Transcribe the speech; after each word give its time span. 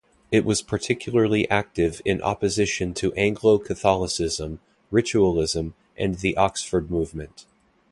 It 0.31 0.45
was 0.45 0.63
particularly 0.63 1.47
active 1.51 2.01
in 2.05 2.23
opposition 2.23 2.95
to 2.95 3.13
Anglo-Catholicism, 3.13 4.59
Ritualism 4.89 5.75
and 5.95 6.15
the 6.15 6.35
Oxford 6.37 6.89
Movement. 6.89 7.45